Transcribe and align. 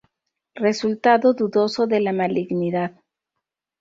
Resultado 0.55 1.35
dudoso 1.35 1.85
de 1.85 1.99
malignidad. 2.11 2.91